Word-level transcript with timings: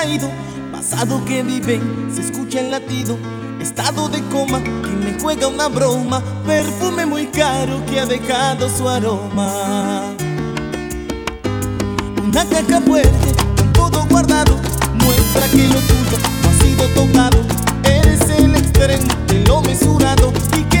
caído, 0.00 0.30
pasado 0.70 1.24
que 1.24 1.42
viven, 1.42 2.08
se 2.14 2.20
escucha 2.20 2.60
el 2.60 2.70
latido, 2.70 3.18
estado 3.60 4.08
de 4.08 4.22
coma, 4.28 4.62
que 4.62 4.90
me 4.90 5.18
juega 5.20 5.48
una 5.48 5.66
broma, 5.66 6.22
perfume 6.46 7.04
muy 7.04 7.26
caro 7.26 7.84
que 7.84 7.98
ha 7.98 8.06
dejado 8.06 8.68
su 8.68 8.88
aroma. 8.88 10.14
Una 12.24 12.44
caja 12.44 12.80
fuerte, 12.80 13.34
con 13.56 13.72
todo 13.72 14.06
guardado, 14.08 14.54
muestra 15.04 15.48
que 15.50 15.66
lo 15.66 15.80
tuyo 15.80 16.16
no 16.42 16.48
ha 16.48 16.52
sido 16.62 16.86
tocado, 16.94 17.38
eres 17.82 18.20
el 18.38 18.54
extremo 18.54 19.08
de 19.26 19.44
lo 19.48 19.62
mesurado 19.62 20.32
y 20.56 20.62
que 20.62 20.77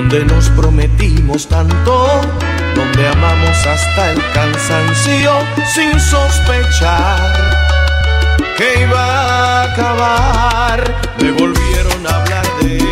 donde 0.00 0.24
nos 0.24 0.48
prometimos 0.50 1.46
tanto, 1.46 2.06
donde 2.74 3.06
amamos 3.06 3.66
hasta 3.66 4.12
el 4.12 4.22
cansancio 4.32 5.30
sin 5.74 6.00
sospechar 6.00 7.34
que 8.56 8.80
iba 8.80 8.98
a 8.98 9.62
acabar. 9.64 11.00
Me 11.20 11.32
volvieron 11.32 12.06
a 12.06 12.16
hablar 12.16 12.46
de 12.62 12.78
él. 12.78 12.89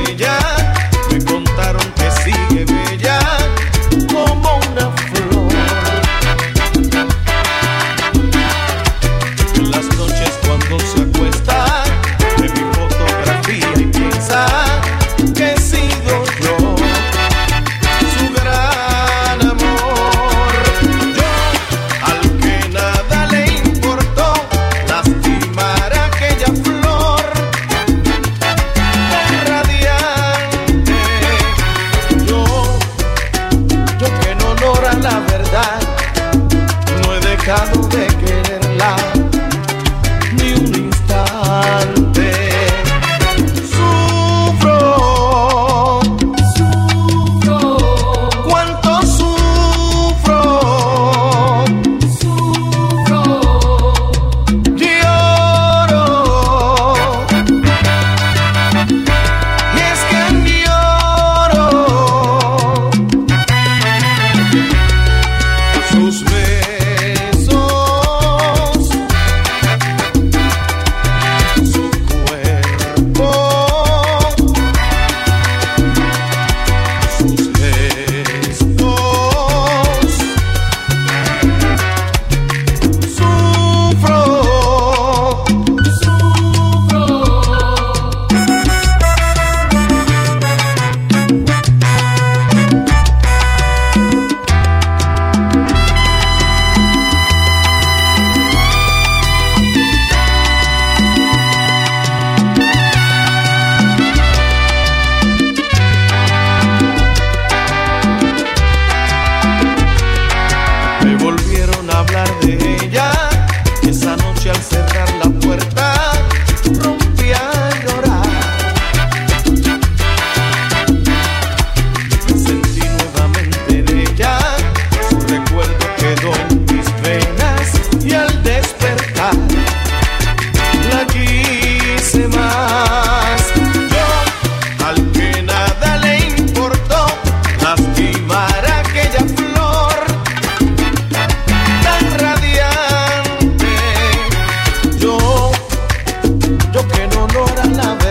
por 147.39 147.77
la 147.77 148.08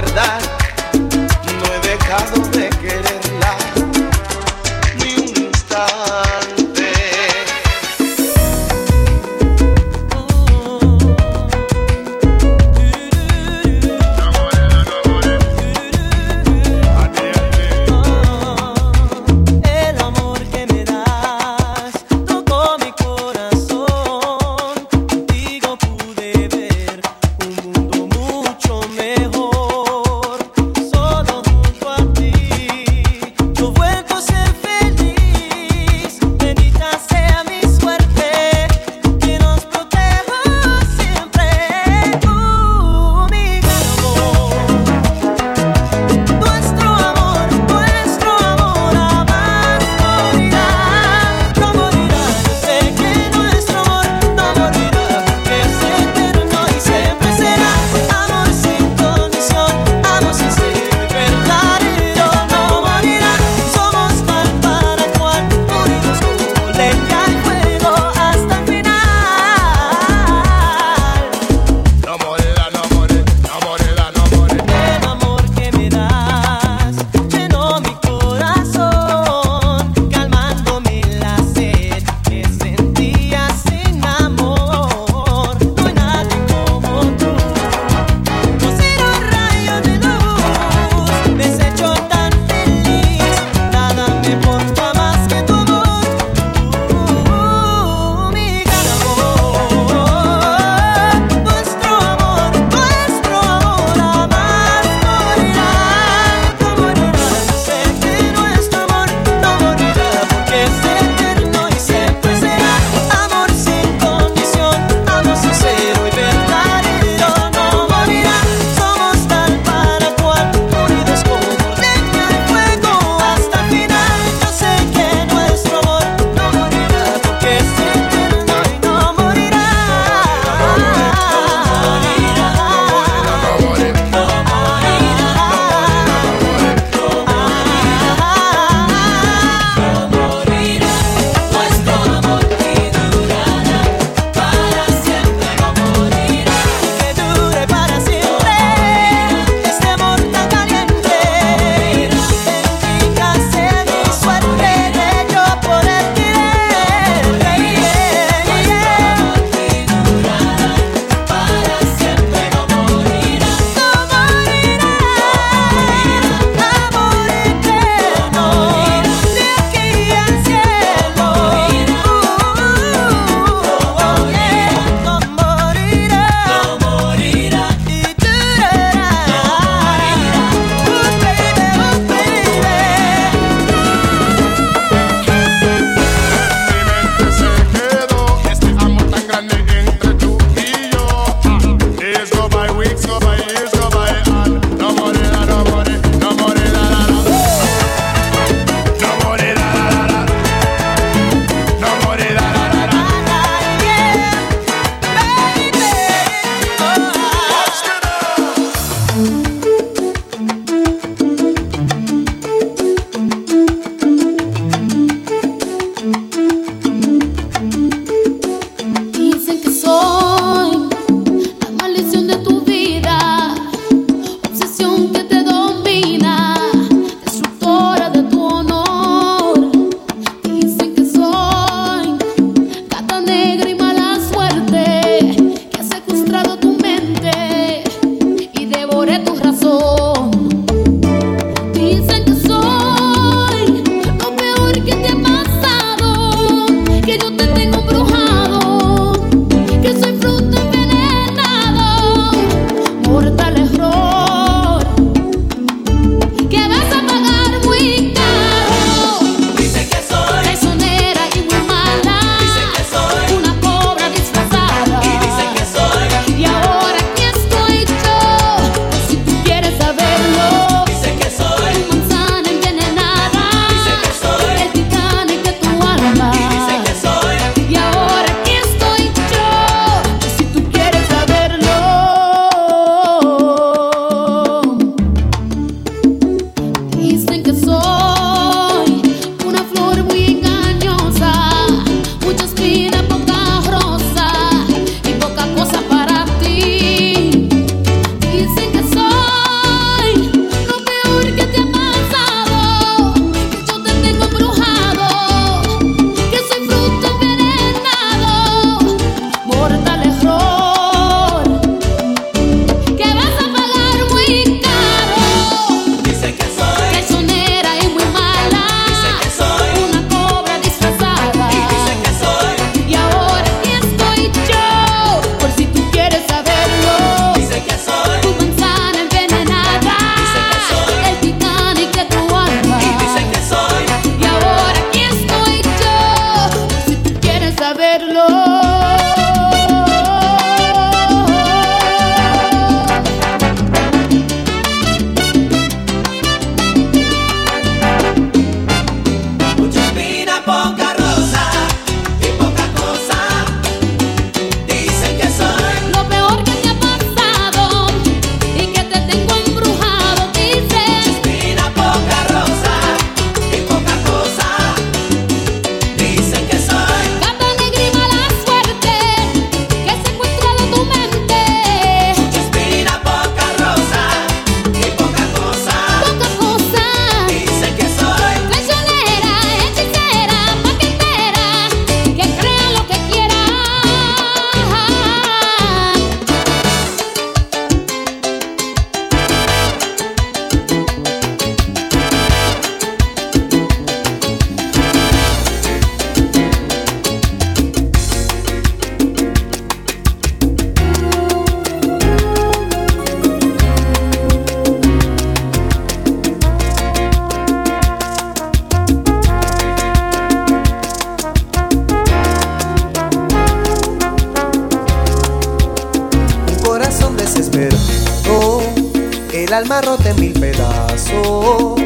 alma 419.57 419.81
rota 419.81 420.11
en 420.11 420.19
mil 420.19 420.33
pedazos, 420.33 421.81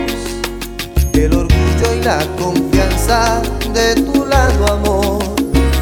el 1.13 1.33
orgullo 1.33 1.95
y 1.97 2.03
la 2.03 2.19
confianza 2.37 3.41
de 3.73 3.95
tu 3.95 4.25
lado, 4.25 4.73
amor, 4.73 5.23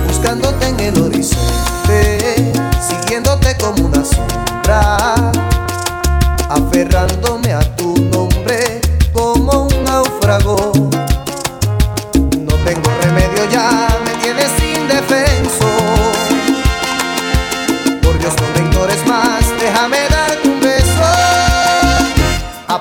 buscándote 0.08 0.68
en 0.68 0.80
el 0.82 1.02
horizonte, 1.02 2.54
siguiéndote 2.80 3.58
como 3.58 3.88
una 3.88 4.06
sombra, 4.06 5.32
aferrándome 6.50 7.54
a 7.54 7.62
tu 7.76 7.99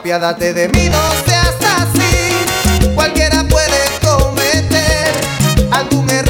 apiádate 0.08 0.54
de 0.54 0.68
mí, 0.68 0.88
no 0.88 0.98
seas 1.26 1.54
así. 1.76 2.94
Cualquiera 2.94 3.44
puede 3.44 3.76
cometer 4.02 5.12
algún 5.70 6.08
error. 6.08 6.27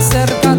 Que 0.00 0.49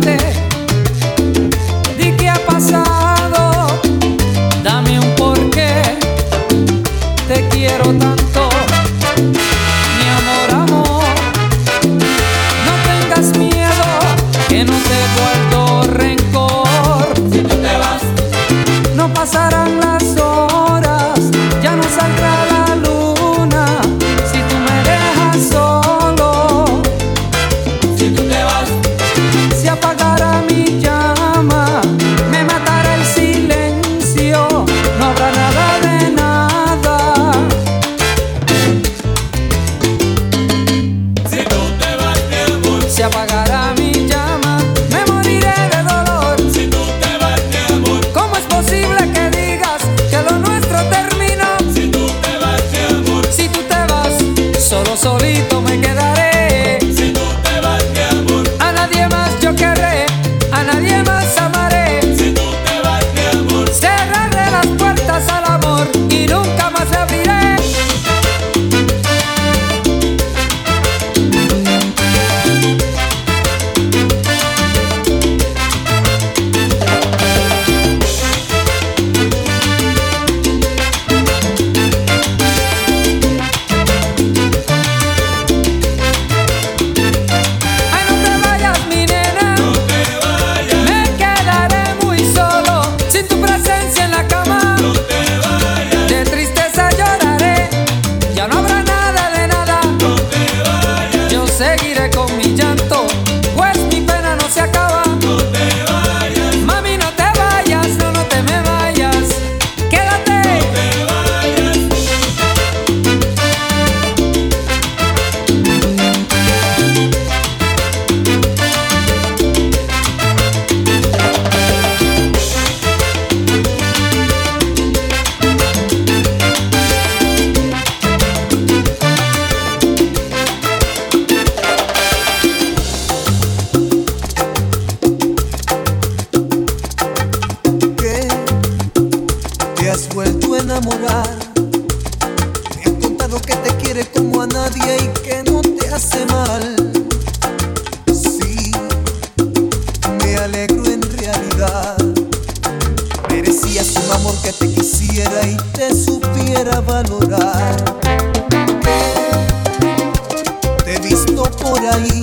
te 161.81 162.20